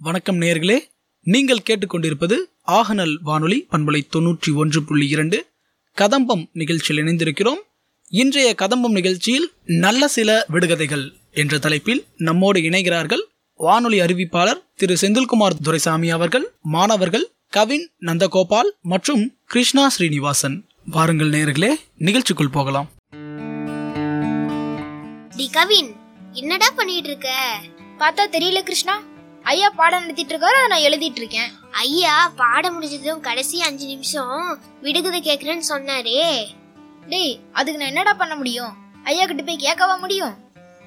வணக்கம் 0.00 0.40
நேர்களே 0.40 0.78
நீங்கள் 1.22 1.62
கேட்டுக்கொண்டிருப்பது 1.70 2.36
ஆகநல் 2.66 3.18
வானொலி 3.22 3.66
பண்பலை 3.70 4.00
தொன்னூற்றி 4.12 4.54
ஒன்று 4.54 4.82
புள்ளி 4.82 5.08
இரண்டு. 5.08 5.46
கதம்பம் 5.92 6.48
நிகழ்ச்சியில் 6.52 7.04
இணைந்திருக்கிறோம். 7.04 7.58
இன்றைய 8.08 8.54
கதம்பம் 8.54 8.92
நிகழ்ச்சியில் 8.92 9.52
நல்ல 9.64 10.08
சில 10.08 10.44
விடுகதைகள் 10.52 11.12
என்ற 11.32 11.58
தலைப்பில் 11.58 12.06
நம்மோடு 12.16 12.60
இணைகிறார்கள் 12.60 13.20
வானொலி 13.56 14.00
அறிவிப்பாளர் 14.00 14.62
திரு 14.76 14.96
செந்தில்குமார் 15.00 15.58
துரைசாமி 15.62 16.10
அவர்கள் 16.10 16.52
மாணவர்கள் 16.62 17.30
கவின் 17.48 17.90
நந்தகோபால் 18.00 18.70
மற்றும் 18.82 19.36
கிருஷ்ணா 19.46 19.88
ஸ்ரீனிவாசன். 19.88 20.66
வாருங்கள் 20.90 21.30
நேர்களே 21.30 21.74
நிகழ்ச்சிக்குள் 21.98 22.52
போகலாம். 22.52 22.90
கவின் 25.52 25.94
என்னடா 26.32 26.70
பண்ணிட்டு 26.70 27.08
இருக்க? 27.08 27.60
பார்த்தா 27.98 28.26
தெரியல 28.30 28.62
கிருஷ்ணா. 28.62 29.07
ஐயா 29.50 29.68
பாடம் 29.70 30.02
நடத்திட்டு 30.02 30.32
இருக்காரு 30.34 30.56
அதை 30.58 30.68
நான் 30.72 30.86
எழுதிட்டு 30.88 31.20
இருக்கேன் 31.22 31.50
ஐயா 31.70 32.14
பாடம் 32.36 32.74
முடிஞ்சதும் 32.74 33.20
கடைசி 33.20 33.62
அஞ்சு 33.62 33.86
நிமிஷம் 33.86 34.60
விடுகதை 34.80 35.20
கேக்குறேன்னு 35.20 35.66
சொன்னாரே. 35.68 36.22
டேய் 37.08 37.40
அதுக்கு 37.52 37.78
நான் 37.78 37.88
என்னடா 37.88 38.12
பண்ண 38.12 38.34
முடியும்? 38.36 38.72
ஐயா 39.04 39.26
கிட்ட 39.26 39.42
போய் 39.42 39.64
கேட்கவா 39.66 39.94
முடியும்? 39.98 40.34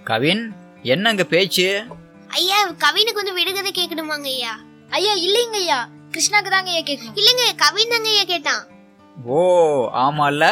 கவின் 0.03 0.43
என்னங்க 0.83 1.23
பேச்சு? 1.23 1.67
ஐயா 2.27 2.57
கவினுக்கு 2.83 3.21
வந்து 3.21 3.33
விடுகதை 3.33 3.71
கேட்கணுமாங்க 3.79 4.29
ஐயா. 4.35 4.53
ஐயா 4.89 5.13
இல்லைங்க 5.27 5.59
ஐயா. 5.63 5.79
கிருஷ்ணாக்கு 6.11 6.51
தாங்க 6.55 6.69
ஐயா 6.71 6.83
கேட்கணும். 6.83 7.17
இல்லங்க 7.21 7.45
கவின் 7.55 7.89
தாங்க 7.89 8.09
ஐயா 8.09 8.23
கேட்டான். 8.23 8.61
ஓ 9.25 9.39
ஆமால்ல. 10.03 10.45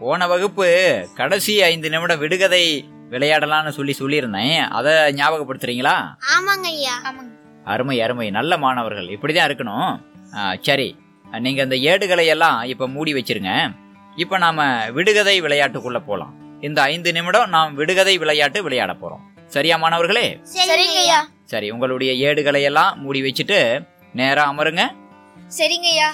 போன 0.00 0.26
வகுப்பு 0.26 0.66
கடைசி 1.14 1.62
ஐந்து 1.62 1.90
நிமிடம் 1.90 2.18
விடுகதை 2.18 2.64
விளையாடலாம்னு 3.10 3.76
சொல்லி 3.78 3.94
சொல்லியிருந்தேன். 3.98 4.68
அதை 4.78 4.92
ஞாபகப்படுத்துறீங்களா? 4.92 5.96
ஆமாங்க 6.34 6.66
ஐயா. 6.76 6.94
ஆமாங்க. 7.04 7.30
அருமை 7.64 8.00
அருமை 8.00 8.30
நல்ல 8.30 8.56
மாணவர்கள். 8.56 9.06
இப்படிதான் 9.06 9.50
இருக்கணும். 9.50 10.00
ஆ, 10.34 10.54
சரி. 10.60 10.96
நீங்க 11.40 11.62
இந்த 11.62 11.76
ஏடுகளை 11.76 12.26
எல்லாம் 12.26 12.62
இப்ப 12.62 12.88
மூடி 12.88 13.12
வச்சிருங்க. 13.12 13.72
இப்ப 14.16 14.38
நாம 14.38 14.90
விடுகதை 14.90 15.40
விளையாட்டுக்குள்ள 15.42 15.98
போலாம். 15.98 16.60
இந்த 16.60 16.82
ஐந்து 16.82 17.12
நிமிடம் 17.12 17.48
நாம் 17.48 17.74
விடுகதை 17.74 18.18
விளையாட்டு 18.18 18.62
விளையாட 18.62 18.92
போறோம். 18.92 19.46
சரியா 19.46 19.76
மாணவர்களே? 19.76 20.40
சரிங்க 20.54 20.96
ஐயா 20.96 21.28
சரி 21.44 21.70
உங்களுடைய 21.70 22.12
ஏடுகளை 22.12 22.62
எல்லாம் 22.62 23.00
மூடி 23.00 23.22
வச்சுட்டு 23.22 23.86
நேரா 24.12 24.52
அமருங்க. 24.52 24.82
சரிங்க 25.58 25.88
ஐயா 25.92 26.12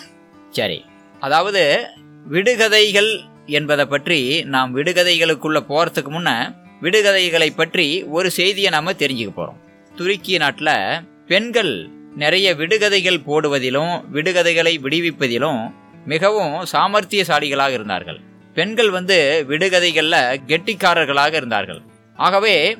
சரி. 0.50 0.84
அதாவது 1.20 1.86
விடுகதைகள் 2.30 3.20
என்பதை 3.46 3.84
பற்றி 3.84 4.42
நாம் 4.44 4.76
விடுகதைகளுக்குள்ள 4.76 5.60
போறதுக்கு 5.68 6.10
முன்ன 6.10 6.54
விடுகதைகளை 6.82 7.50
பற்றி 7.56 8.02
ஒரு 8.02 8.30
செய்தியை 8.30 8.70
நாம 8.70 8.92
தெரிஞ்சுக்க 8.92 9.30
போறோம். 9.36 9.60
துருக்கிய 9.96 10.38
நாட்டில் 10.38 11.17
பெண்கள் 11.28 11.90
நிறைய 12.16 12.54
விடுகதைகள் 12.54 13.24
போடுவதிலும் 13.26 14.04
விடுகதைகளை 14.12 14.72
விடுவிப்பதிலும் 14.82 15.74
மிகவும் 16.04 16.54
சாமர்த்தியசாலிகளாக 16.72 17.70
இருந்தார்கள். 17.70 18.20
பெண்கள் 18.54 18.90
வந்து 18.90 19.44
விடுகதைகளில் 19.48 20.40
கெட்டிக்காரர்களாக 20.46 21.34
இருந்தார்கள். 21.34 21.80
ஆகவே 22.16 22.76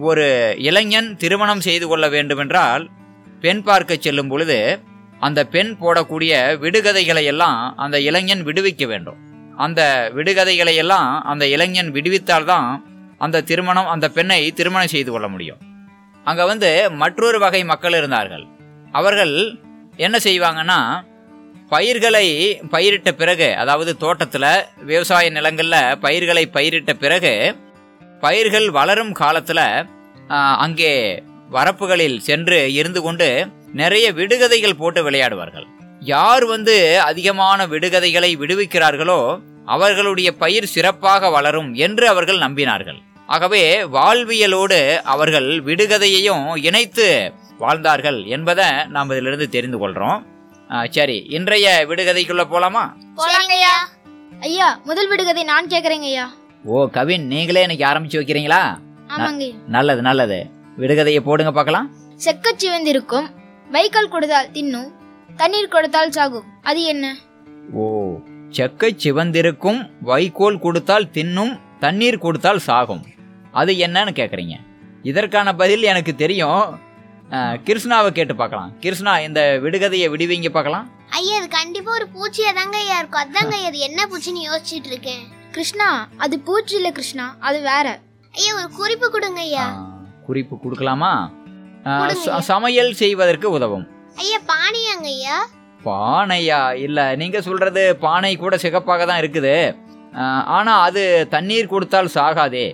ஒரு 0.00 0.54
இளைஞன் 0.58 1.16
திருமணம் 1.16 1.60
செய்து 1.60 1.88
கொள்ள 1.88 2.08
வேண்டுமென்றால் 2.08 2.90
பெண் 3.40 3.62
பார்க்க 3.62 3.96
செல்லும் 4.00 4.28
பொழுது 4.28 4.78
அந்த 5.20 5.44
பெண் 5.44 5.76
போடக்கூடிய 5.80 6.32
விடுகதைகளை 6.64 7.24
எல்லாம் 7.24 7.76
அந்த 7.76 8.00
இளைஞன் 8.00 8.44
விடுவிக்க 8.44 8.86
வேண்டும். 8.86 9.16
அந்த 9.56 10.10
விடுகதைகளை 10.14 10.74
எல்லாம் 10.74 11.22
அந்த 11.22 11.46
இளைஞன் 11.46 11.92
விடுவித்தால்தான் 11.92 12.82
அந்த 13.18 13.40
திருமணம் 13.40 13.86
அந்த 13.86 14.08
பெண்ணை 14.08 14.52
திருமணம் 14.52 14.94
செய்து 14.96 15.10
கொள்ள 15.10 15.28
முடியும். 15.28 15.67
அங்க 16.28 16.42
வந்து 16.50 16.70
மற்றொரு 17.02 17.38
வகை 17.44 17.60
மக்கள் 17.70 17.96
இருந்தார்கள். 17.98 18.44
அவர்கள் 18.98 19.34
என்ன 20.06 20.16
செய்வாங்கன்னா 20.26 20.80
பயிர்களை 21.72 22.26
பயிரிட்ட 22.74 23.10
பிறகு 23.20 23.48
அதாவது 23.62 23.92
தோட்டத்தில் 24.02 24.50
விவசாய 24.90 25.24
நிலங்களில் 25.36 25.96
பயிர்களை 26.04 26.44
பயிரிட்ட 26.56 26.92
பிறகு 27.02 27.32
பயிர்கள் 28.22 28.68
வளரும் 28.78 29.12
காலத்தில் 29.20 29.66
அங்கே 30.64 30.94
வரப்புகளில் 31.56 32.16
சென்று 32.28 32.58
இருந்து 32.78 33.00
கொண்டு 33.06 33.28
நிறைய 33.80 34.06
விடுகதைகள் 34.18 34.80
போட்டு 34.80 35.00
விளையாடுவார்கள். 35.06 35.66
யார் 36.12 36.44
வந்து 36.54 36.74
அதிகமான 37.10 37.66
விடுகதைகளை 37.72 38.30
விடுவிக்கிறார்களோ 38.42 39.20
அவர்களுடைய 39.74 40.28
பயிர் 40.42 40.72
சிறப்பாக 40.74 41.30
வளரும் 41.36 41.70
என்று 41.86 42.04
அவர்கள் 42.12 42.44
நம்பினார்கள். 42.44 43.00
ஆகவே 43.28 43.82
வாழ்வியலோடு 43.82 44.96
அவர்கள் 45.02 45.62
விடுகதையையும் 45.64 46.64
இணைத்து 46.64 47.32
வாழ்ந்தார்கள் 47.58 48.24
என்பதை 48.24 48.64
நாம் 48.88 49.10
இதிலிருந்து 49.10 49.48
தெரிந்து 49.48 49.78
கொள்றோம். 49.78 50.22
ஆ, 50.70 50.86
சரி 50.86 51.26
இன்றைய 51.28 51.84
விடுகதைக்குள்ள 51.88 52.44
போலாமா? 52.52 52.92
ஐயா 54.40 54.80
முதல் 54.84 55.08
விடுகதை 55.08 55.44
நான் 55.44 55.66
கேக்குறேங்க 55.66 56.06
ஐயா 56.10 56.32
ஓ 56.64 56.86
கவின் 56.86 57.26
நீங்களே 57.26 57.60
எனக்கு 57.60 57.84
ஆரம்பிச்சு 57.84 58.22
வைக்கிறீங்களா? 58.22 58.78
நல்லது 59.66 60.02
நல்லது. 60.02 60.50
விடுகதையை 60.78 61.20
போடுங்க 61.20 61.52
பார்க்கலாம். 61.52 61.90
செக்கச் 62.16 62.66
சிவந்திருக்கும். 62.66 63.26
வைக்கோல் 63.70 64.08
கொடுத்தால் 64.08 64.50
தின்னும். 64.50 64.88
தண்ணீர் 65.36 65.68
கொடுத்தால் 65.68 66.10
சாகும். 66.10 66.44
அது 66.62 66.82
என்ன? 66.82 67.16
ஓ 67.72 68.14
செக்கை 68.50 68.96
சிவந்திருக்கும். 69.04 69.90
வைக்கோல் 70.00 70.58
கொடுத்தால் 70.58 71.10
தின்னும். 71.12 71.58
தண்ணீர் 71.80 72.18
கொடுத்தால் 72.18 72.58
சாகும். 72.58 73.06
அது 73.58 73.72
என்னன்னு 73.86 74.12
கேட்குறீங்க 74.20 74.54
இதற்கான 75.02 75.54
பதில் 75.54 75.82
எனக்கு 75.82 76.14
தெரியும். 76.14 76.62
கிருஷ்ணாவை 77.66 78.08
கேட்டு 78.08 78.34
பார்க்கலாம். 78.36 78.78
கிருஷ்ணா 78.80 79.18
இந்த 79.18 79.40
விடுகதையை 79.62 80.06
விடுவீங்க 80.12 80.48
பார்க்கலாம். 80.48 80.86
ஐயா 81.10 81.36
அது 81.38 81.48
கண்டிப்பா 81.48 81.90
ஒரு 81.92 82.06
பூச்சியா 82.14 82.54
தாங்க 82.54 82.76
ஐயா 82.76 82.98
இருக்கும். 82.98 83.22
அதாங்க 83.22 83.52
ஐயா 83.52 83.66
அது 83.66 83.78
என்ன 83.78 84.00
பூச்சின்னு 84.04 84.42
யோசிச்சுட்டு 84.48 84.86
இருக்கேன். 84.86 85.22
கிருஷ்ணா 85.52 86.08
அது 86.16 86.38
பூச்சி 86.38 86.74
இல்ல 86.76 86.90
கிருஷ்ணா 86.90 87.36
அது 87.40 87.60
வேற. 87.60 87.86
ஐயா 88.34 88.54
ஒரு 88.54 88.68
குறிப்பு 88.76 89.10
கொடுங்க 89.10 89.40
ஐயா. 89.40 89.66
குறிப்பு 90.26 90.56
கொடுக்கலாமா. 90.56 91.12
ச- 92.24 92.38
சமையல் 92.38 92.92
செய்வதற்கு 92.94 93.50
உதவும். 93.50 93.86
ஐயா 94.16 94.38
பானியாங்க 94.48 95.06
ஐயா. 95.06 95.36
பானையா? 95.84 96.74
இல்ல 96.76 97.16
நீங்க 97.16 97.40
சொல்றது 97.40 97.96
பானை 97.96 98.36
கூட 98.36 98.58
சிகப்பாக 98.58 99.04
தான் 99.04 99.20
இருக்குது. 99.20 99.54
அஹ், 100.12 100.44
ஆனா 100.56 100.80
அது 100.80 101.26
தண்ணீர் 101.30 101.66
கொடுத்தால் 101.66 102.14
சாகாதே. 102.14 102.66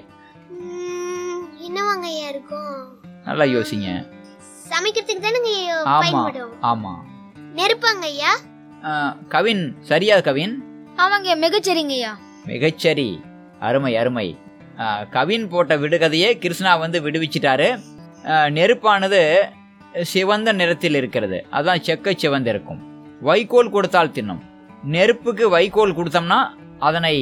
ஐயா 2.04 2.28
இருக்கும். 2.28 2.74
நல்லா 3.24 3.44
யோசிங்க. 3.44 3.88
சமைக்கிறதுக்கு 4.70 5.24
தானங்க 5.26 5.50
ஐயா 5.54 5.76
ஆமா 5.82 6.00
பயன்படும். 6.00 6.52
ஆமா. 6.62 6.92
நெருப்பாங்க 7.56 8.04
ஐயா? 8.12 8.32
அஹ், 8.82 9.14
கவின் 9.28 9.76
சரியா 9.80 10.20
கவின்? 10.20 10.54
ஆமாங்க 10.96 11.28
ஐயா 11.28 11.34
மிகச்சரிங்க 11.34 11.94
ஐயா. 11.98 12.12
மிகச்சரி. 12.46 13.20
அருமை 13.60 13.96
அருமை. 13.96 14.38
கவின் 15.10 15.48
போட்ட 15.48 15.76
விடுகதையே 15.76 16.38
கிருஷ்ணா 16.38 16.76
வந்து 16.76 17.00
விடுவிச்சிட்டாரு. 17.00 17.68
நெருப்பானது 18.56 19.20
சிவந்த 20.02 20.52
நிறத்தில் 20.52 20.94
இருக்கிறது. 20.94 21.46
அதான் 21.52 21.82
செக்க 21.86 22.16
சிவந்து 22.16 22.50
இருக்கும். 22.50 22.80
வைக்கோல் 23.20 23.70
கொடுத்தால் 23.70 24.10
தின்னும். 24.10 24.42
நெருப்புக்கு 24.84 25.48
வைக்கோல் 25.48 25.96
கொடுத்தோம்னா 25.96 26.38
அதனை 26.78 27.16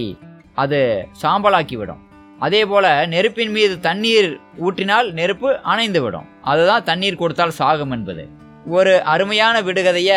அது 0.54 1.08
சாம்பலாக்கி 1.22 1.76
விடும். 1.76 2.02
அதே 2.42 2.60
போல 2.66 3.06
நெருப்பின் 3.06 3.50
மீது 3.50 3.80
தண்ணீர் 3.80 4.40
ஊற்றினால் 4.60 5.12
நெருப்பு 5.12 5.48
அணைந்து 5.62 6.02
விடும் 6.02 6.26
அதுதான் 6.42 6.84
தண்ணீர் 6.84 7.16
கொடுத்தால் 7.16 7.50
சாகும் 7.50 7.90
என்பது. 7.90 8.28
ஒரு 8.66 9.02
அருமையான 9.02 9.62
விடுகதைய 9.62 10.12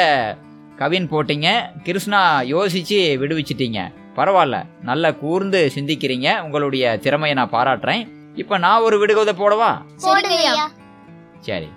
கவின் 0.75 1.09
போட்டீங்க. 1.09 1.47
கிருஷ்ணா 1.83 2.41
யோசிச்சு 2.41 2.99
விடுவிச்சிட்டீங்க. 3.21 3.79
பரவாயில்ல 4.15 4.63
நல்லா 4.81 5.11
கூர்ந்து 5.11 5.71
சிந்திக்கிறீங்க. 5.75 6.41
உங்களுடைய 6.41 6.97
திறமையை 6.97 7.33
நான் 7.33 7.49
பாராட்டுறேன். 7.49 8.07
இப்போ 8.35 8.57
நான் 8.57 8.81
ஒரு 8.81 8.99
விடுகதை 8.99 9.33
போடவா? 9.33 9.71
சரி. 11.39 11.69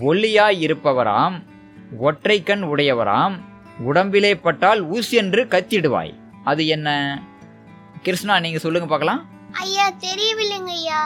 ஒல்லியாய் 0.00 0.60
இருப்பவராம் 0.66 1.38
ஒற்றை 1.98 2.42
கண் 2.42 2.62
உடையவராம் 2.62 3.36
உடம்பிலே 3.78 4.34
பட்டால் 4.34 4.90
ஊஸ் 4.90 5.10
என்று 5.10 5.44
கத்திடுவாய். 5.44 6.14
அது 6.44 6.66
என்ன? 6.66 6.88
கிருஷ்ணா 8.02 8.40
நீங்க 8.40 8.58
சொல்லுங்க 8.58 8.88
பார்க்கலாம். 8.88 9.22
ஐயா 9.62 9.86
தெரியவில்லைங்க 10.06 10.72
ஐயா 10.80 11.00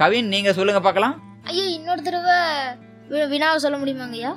கவின் 0.00 0.28
நீங்க 0.34 0.50
சொல்லுங்க 0.58 0.80
பார்க்கலாம். 0.80 1.16
ஐயா 1.50 1.64
இன்னொரு 1.76 2.02
தடவை 2.02 2.36
வினாவை 3.32 3.58
சொல்ல 3.64 3.76
முடியுமாங்க 3.78 4.16
ஐயா 4.20 4.32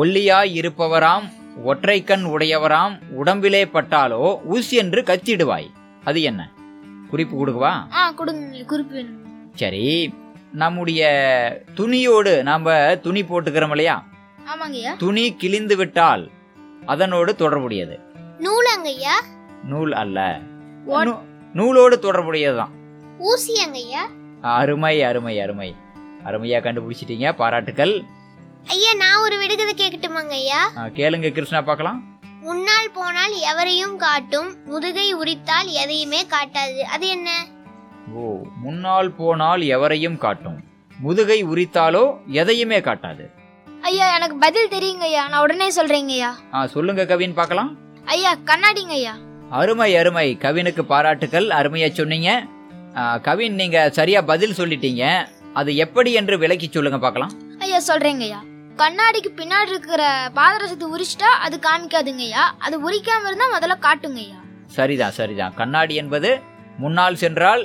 ஒல்லியாய் 0.00 0.50
இருப்பவராம் 0.60 1.26
ஒற்றை 1.70 1.98
கண் 2.04 2.24
உடையவராம் 2.34 2.94
உடம்பிலே 3.20 3.62
பட்டாலோ 3.74 4.20
ஊஸ் 4.54 4.72
என்று 4.82 5.00
கத்திடுவாய். 5.10 5.68
அது 6.08 6.20
என்ன? 6.30 6.42
குறிப்பு 7.10 7.34
கொடுக்கவா? 7.36 7.72
ஆ 7.98 8.02
கொடுங்க 8.20 8.62
குறிப்பு 8.72 8.94
வேணும். 8.98 9.18
சரி 9.60 9.84
நம்முடைய 10.62 11.02
துணியோடு 11.78 12.32
நாம 12.50 12.74
துணி 13.06 13.22
போட்டுக்கிறோம் 13.22 13.74
இல்லையா? 13.76 13.96
ஆமாங்க 14.52 14.78
ஐயா 14.80 14.92
துணி 15.02 15.24
கிழிந்து 15.42 15.76
விட்டால் 15.80 16.24
அதனோடு 16.92 17.32
தொடர்புடையது. 17.42 17.96
நூலாங்க 18.44 18.88
ஐயா 18.96 19.16
நூல் 19.72 19.92
அல்ல. 20.02 20.18
நூலோடு 21.58 21.96
தொடர்புடையதுதான். 22.04 22.72
ஊசியாங்க 23.30 23.78
ஐயா 23.84 24.02
அருமை 24.58 24.94
அருமை 25.08 25.34
அருமை. 25.44 25.68
அருமையா 26.28 26.58
கண்டுபிடிச்சிட்டீங்க 26.64 27.28
பாராட்டுக்கள். 27.40 27.94
ஐயா 28.74 28.92
நான் 29.02 29.22
ஒரு 29.24 29.36
விடுகதை 29.42 29.72
கேட்கட்டுமாங்க 29.80 30.34
ஐயா 30.42 30.60
கேளுங்க 30.98 31.30
கிருஷ்ணா 31.36 31.60
பார்க்கலாம். 31.68 32.00
முன்னால் 32.46 32.92
போனால் 32.98 33.34
எவரையும் 33.50 33.96
காட்டும் 34.04 34.48
முதுகை 34.70 35.06
உரித்தால் 35.20 35.68
எதையுமே 35.82 36.20
காட்டாது. 36.34 36.80
அது 36.94 37.06
என்ன? 37.16 37.30
ஓ 38.20 38.22
முன்னால் 38.62 39.10
போனால் 39.20 39.62
எவரையும் 39.74 40.18
காட்டும் 40.24 40.58
முதுகை 41.04 41.38
உரித்தாலோ 41.50 42.04
எதையுமே 42.40 42.78
காட்டாது. 42.88 43.24
ஐயா 43.90 44.06
எனக்கு 44.16 44.36
பதில் 44.46 44.72
தெரியுங்க 44.74 45.06
ஐயா 45.10 45.22
நான் 45.30 45.44
உடனே 45.46 45.68
சொல்றேங்க 45.78 46.14
ஐயா 46.18 46.30
ஆ 46.54 46.66
சொல்லுங்க 46.74 47.04
கவின் 47.12 47.38
பார்க்கலாம். 47.38 47.70
ஐயா 48.16 48.32
கண்ணாடிங்க 48.50 48.96
ஐயா 49.00 49.14
அருமை 49.58 49.88
அருமை. 50.00 50.26
கவினுக்கு 50.42 50.82
பாராட்டுக்கள். 50.92 51.46
அருமையா 51.58 51.88
சொன்னீங்க. 51.98 52.30
கவின் 53.26 53.56
நீங்க 53.60 53.78
சரியா 53.98 54.20
பதில் 54.30 54.58
சொல்லிட்டீங்க. 54.60 55.04
அது 55.60 55.70
எப்படி 55.84 56.10
என்று 56.20 56.34
விளக்கி 56.42 56.68
சொல்லுங்க 56.68 56.98
பார்க்கலாம். 57.04 57.32
ஐயா 57.64 57.80
சொல்றேங்க 57.88 58.24
ஐயா. 58.28 58.40
கண்ணாடிக்கு 58.82 59.30
பின்னாடி 59.38 59.70
இருக்கிற 59.74 60.02
பாதரசத்தை 60.38 60.86
உரிச்சிட்டா 60.94 61.30
அது 61.46 61.56
காமிக்காதுங்க 61.66 62.24
ஐயா 62.28 62.44
அது 62.66 62.76
உரிக்காம 62.86 63.26
இருந்தா 63.30 63.46
முதல்ல 63.56 63.74
காட்டுங்க 63.86 64.20
ஐயா 64.26 64.38
சரிதான் 64.76 65.16
சரிதான் 65.18 65.56
கண்ணாடி 65.60 65.94
என்பது 66.02 66.30
முன்னால் 66.82 67.20
சென்றால் 67.22 67.62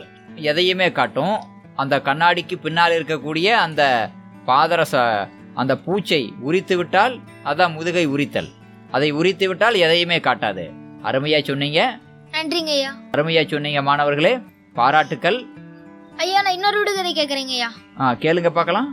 எதையுமே 0.49 0.87
காட்டும். 0.97 1.37
அந்த 1.81 1.95
கண்ணாடிக்கு 2.07 2.55
பின்னால் 2.65 2.95
இருக்கக்கூடிய 2.97 3.47
அந்த 3.65 3.83
பாதரச 4.49 4.95
அந்த 5.61 5.75
பூச்சை 5.85 6.21
உரித்து 6.47 6.77
விட்டால் 6.81 7.15
அதான் 7.51 7.75
முதுகை 7.77 8.05
உரித்தல். 8.15 8.51
அதை 8.95 9.09
உரித்து 9.19 9.47
விட்டால் 9.51 9.77
எதையுமே 9.85 10.19
காட்டாது. 10.27 10.65
அருமையா 11.03 11.44
சொன்னீங்க. 11.44 11.79
நன்றிங்க 12.33 12.71
ஐயா 12.71 12.91
அருமையா 13.13 13.49
சொன்னீங்க 13.49 13.81
மாணவர்களே. 13.81 14.33
பாராட்டுக்கள். 14.75 15.39
ஐயா 16.17 16.41
நான் 16.41 16.53
இன்னொரு 16.53 16.79
விடுகதை 16.79 17.11
கேக்குறேங்க 17.13 17.53
ஐயா 17.57 17.69
ஆ 18.01 18.13
கேளுங்க 18.13 18.49
பார்க்கலாம். 18.49 18.89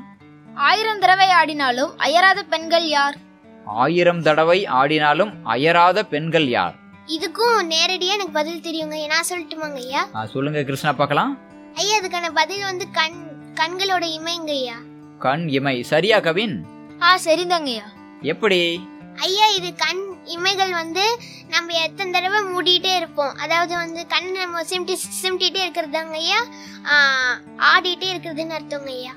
ஆயிரம் 0.57 0.99
தடவை 0.99 1.29
ஆடினாலும் 1.31 1.93
அயராத 1.99 2.41
பெண்கள் 2.45 2.89
யார்? 2.89 3.17
ஆயிரம் 3.67 4.23
தடவை 4.23 4.67
ஆடினாலும் 4.79 5.33
அயராத 5.45 6.05
பெண்கள் 6.05 6.49
யார்? 6.49 6.75
இதுக்கும் 7.09 7.69
நேரடியா 7.69 8.13
எனக்கு 8.17 8.33
பதில் 8.33 8.61
தெரியுங்க. 8.61 8.97
நான் 9.07 9.29
சொல்லட்டுமாங்க 9.31 9.81
ஐயா 9.85 10.03
ஆ, 10.17 10.27
சொல்லுங்க 10.27 10.63
கிருஷ்ணா 10.63 10.93
பார்க்கலாம். 10.93 11.33
ஐயா 11.75 11.99
அதுக்கான 12.01 12.33
பதில் 12.33 12.63
வந்து 12.63 12.91
கண் 12.91 13.19
கண்களோட 13.55 14.05
இமைங்க 14.19 14.53
ஐயா 14.53 14.77
கண் 15.19 15.49
இமை. 15.49 15.83
சரியா 15.83 16.19
கவின்? 16.21 16.57
ஆ 17.03 17.17
சரிதாங்க 17.27 17.71
ஐயா 17.75 17.87
எப்படி? 18.23 18.61
ஐயா 19.21 19.47
இது 19.59 19.75
கண் 19.77 20.03
இமைகள் 20.25 20.71
வந்து 20.71 21.05
நம்ம 21.49 21.73
எத்தனை 21.73 22.13
தடவை 22.13 22.41
மூடிட்டே 22.41 22.97
இருப்போம். 22.97 23.35
அதாவது 23.37 23.75
வந்து 23.75 24.07
கண் 24.07 24.31
நம்ம 24.33 24.63
சிமிட்டி 24.63 24.95
சிமிட்டிட்டே 25.23 25.61
இருக்கிறதாங்க 25.69 26.15
ஐயா. 26.23 26.41
ஆடிட்டே 27.57 28.07
இருக்கிறதுன்னு 28.15 28.57
அர்த்தங்க 28.59 28.91
ஐயா. 28.91 29.13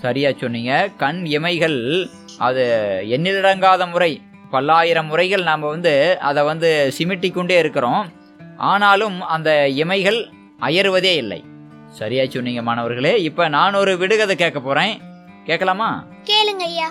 சரியா 0.00 0.30
சொன்னீங்க. 0.40 0.90
கண் 0.96 1.24
இமைகள் 1.28 2.08
அது 2.38 2.64
எண்ணிலடங்காத 3.08 3.90
முறை 3.90 4.20
பல்லாயிரம் 4.50 5.06
முறைகள் 5.06 5.42
நாம் 5.42 5.60
வந்து 5.60 6.18
அதை 6.20 6.42
வந்து 6.44 6.92
சிமிட்டி 6.98 7.32
கொண்டே 7.32 7.58
இருக்கிறோம். 7.58 8.12
ஆனாலும் 8.56 9.22
அந்த 9.22 9.66
இமைகள் 9.68 10.20
அயருவதே 10.60 11.14
இல்லை. 11.16 11.44
சரியா 11.92 12.24
சொன்னீங்க 12.28 12.62
மாணவர்களே. 12.62 13.22
இப்போ 13.22 13.48
நான் 13.48 13.74
ஒரு 13.74 13.96
விடுகதை 13.96 14.36
கேட்க 14.36 14.60
போறேன். 14.60 15.00
கேட்கலாமா? 15.44 16.04
கேளுங்க 16.24 16.64
ஐயா. 16.70 16.90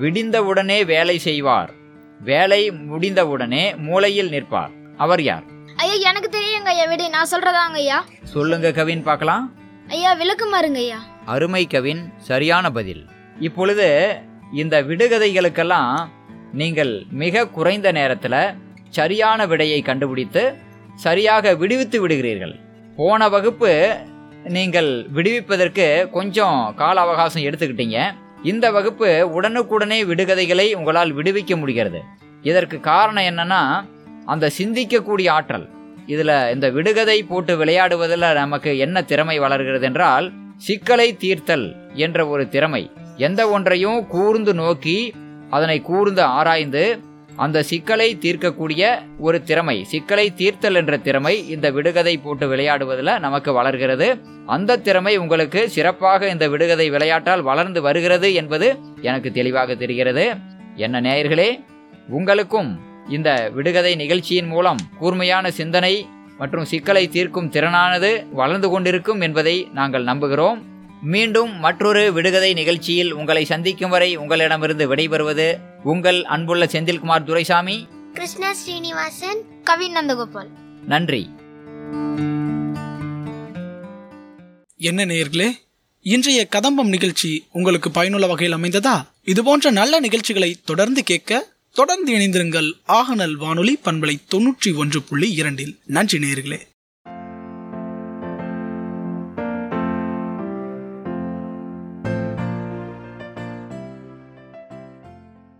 விடிந்தவுடனே 0.00 0.84
வேலை 0.84 1.18
செய்வார். 1.18 1.72
வேலை 2.20 2.70
முடிந்தவுடனே 2.70 3.76
மூலையில் 3.76 4.28
நிற்பார். 4.28 4.70
அவர் 4.96 5.22
யார்? 5.22 5.44
ஐயா 5.76 6.10
எனக்கு 6.10 6.38
தெரியுங்க 6.38 6.64
ஐயா 6.64 6.84
விடு 6.84 7.10
நான் 7.10 7.30
சொல்றதாங்க 7.30 7.74
ஐயா. 7.74 8.04
சொல்லுங்க 8.22 8.70
கவின் 8.72 9.02
பார்க்கலாம். 9.02 9.54
ஐயா 9.88 10.12
விளக்கு 10.12 10.46
மாறுங்க 10.54 10.76
ஐயா. 10.76 10.98
அருமை 11.24 11.66
கவின் 11.66 12.12
சரியான 12.18 12.70
பதில். 12.70 13.06
இப்பொழுது 13.40 14.18
இந்த 14.52 14.82
விடுகதைகளுக்கெல்லாம் 14.82 16.08
நீங்கள் 16.52 17.04
மிக 17.10 17.46
குறைந்த 17.46 17.92
நேரத்தில் 17.92 18.54
சரியான 18.90 19.46
விடையை 19.46 19.82
கண்டுபிடித்து 19.82 20.56
சரியாக 20.94 21.54
விடுவித்து 21.54 22.08
விடுகிறீர்கள். 22.08 22.54
போன 22.96 23.28
வகுப்பு 23.28 23.96
நீங்கள் 24.44 25.06
விடுவிப்பதற்கு 25.14 26.10
கொஞ்சம் 26.10 26.74
கால 26.74 27.00
அவகாசம் 27.00 27.42
எடுத்துக்கிட்டீங்க. 27.42 28.14
இந்த 28.42 28.70
வகுப்பு 28.70 29.30
உடனுக்குடனே 29.34 30.04
விடுகதைகளை 30.04 30.74
உங்களால் 30.74 31.16
விடுவிக்க 31.16 31.56
முடிகிறது. 31.56 32.02
இதற்கு 32.42 32.80
காரணம் 32.80 33.24
என்னன்னா 33.24 33.86
அந்த 34.24 34.50
சிந்திக்கக்கூடிய 34.58 35.30
ஆற்றல். 35.30 35.68
இதில் 36.06 36.52
இந்த 36.52 36.70
விடுகதை 36.70 37.22
போட்டு 37.22 37.64
விளையாடுவதில் 37.64 38.32
நமக்கு 38.32 38.78
என்ன 38.78 39.02
திறமை 39.02 39.38
வளர்கிறது 39.38 39.84
என்றால் 39.84 40.32
சிக்கலை 40.56 41.16
தீர்த்தல் 41.16 41.76
என்ற 41.94 42.26
ஒரு 42.26 42.48
திறமை. 42.48 42.90
எந்த 43.16 43.48
ஒன்றையும் 43.48 44.06
கூர்ந்து 44.06 44.54
நோக்கி 44.54 45.14
அதனை 45.50 45.80
கூர்ந்து 45.80 46.22
ஆராய்ந்து 46.22 47.00
அந்த 47.36 47.62
சிக்கலை 47.62 48.18
தீர்க்கக்கூடிய 48.20 48.82
ஒரு 49.18 49.42
திறமை 49.42 49.84
சிக்கலை 49.84 50.34
தீர்த்தல் 50.34 50.74
என்ற 50.74 50.94
திறமை 50.96 51.48
இந்த 51.48 51.70
விடுகதை 51.70 52.18
போட்டு 52.18 52.46
விளையாடுவதில் 52.52 53.18
நமக்கு 53.18 53.52
வளர்கிறது. 53.52 54.08
அந்த 54.46 54.78
திறமை 54.78 55.16
உங்களுக்கு 55.16 55.70
சிறப்பாக 55.70 56.28
இந்த 56.28 56.48
விடுகதை 56.48 56.90
விளையாட்டால் 56.90 57.42
வளர்ந்து 57.42 57.82
வருகிறது 57.82 58.34
என்பது 58.34 58.68
எனக்கு 59.00 59.32
தெளிவாக 59.32 59.74
தெரிகிறது. 59.74 60.26
என்ன 60.76 61.00
நேயர்களே 61.00 61.60
உங்களுக்கும் 62.08 62.70
இந்த 63.08 63.50
விடுகதை 63.54 63.94
நிகழ்ச்சியின் 63.94 64.46
மூலம் 64.46 64.80
கூர்மையான 64.98 65.50
சிந்தனை 65.50 65.94
மற்றும் 66.38 66.64
சிக்கலை 66.64 67.08
தீர்க்கும் 67.08 67.50
திறனானது 67.50 68.10
வளர்ந்து 68.32 68.68
கொண்டிருக்கும் 68.70 69.20
என்பதை 69.20 69.68
நாங்கள் 69.72 70.04
நம்புகிறோம். 70.04 70.58
மீண்டும் 71.02 71.58
மற்றொரு 71.58 72.12
விடுகதை 72.12 72.52
நிகழ்ச்சியில் 72.54 73.14
உங்களை 73.14 73.44
சந்திக்கும் 73.44 73.90
வரை 73.90 74.16
உங்களிடமிருந்து 74.16 74.94
விடைபெறுவது 74.94 75.48
உங்கள் 75.86 76.24
அன்புள்ள 76.24 76.64
செந்தில்குமார் 76.64 77.24
துரைசாமி. 77.24 77.88
கிருஷ்ணா 78.12 78.52
ஸ்ரீனிவாசன் 78.52 79.62
கவின் 79.64 79.96
நந்தகோபால். 79.96 80.48
நன்றி. 80.86 81.30
என்ன 84.76 85.04
நேயர்களே 85.04 85.50
இன்றைய 86.02 86.46
கதம்பம் 86.46 86.88
நிகழ்ச்சி 86.88 87.46
உங்களுக்கு 87.52 87.90
பயனுள்ள 87.90 88.26
வகையில் 88.26 88.56
அமைந்ததா? 88.56 89.02
இதுபோன்ற 89.24 89.70
நல்ல 89.70 90.00
நிகழ்ச்சிகளை 90.00 90.56
தொடர்ந்து 90.64 91.02
கேட்க 91.02 91.48
தொடர்ந்து 91.72 92.14
இணைந்திருங்கள் 92.14 92.72
ஆகநல் 92.88 93.34
வானொலி 93.34 93.78
பண்பலை 93.84 94.16
தொன்னூற்றி 94.30 94.76
ஒன்று 94.76 95.02
புள்ளி 95.02 95.32
இரண்டில். 95.32 95.78
நன்றி 95.86 96.18
நேயர்களே. 96.18 96.60